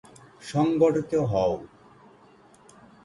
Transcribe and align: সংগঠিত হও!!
সংগঠিত 0.43 1.11
হও!! 1.31 1.53